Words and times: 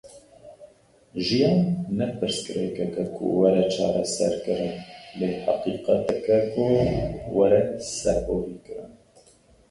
Jiyan 1.25 1.61
ne 1.97 2.05
pirsgirêkeke 2.19 3.03
ku 3.15 3.23
were 3.39 3.61
çareserkirin 3.73 4.75
lê 5.19 5.29
heqîqeteke 5.43 6.37
ku 6.51 6.65
were 7.35 7.61
serborîkirin. 7.97 8.91